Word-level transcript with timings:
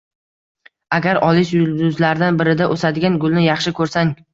Agar 0.97 1.21
olis 1.29 1.53
yulduzlardan 1.57 2.43
birida 2.43 2.73
o‘sadigan 2.79 3.23
gulni 3.27 3.51
yaxshi 3.51 3.81
ko‘rsang 3.83 4.23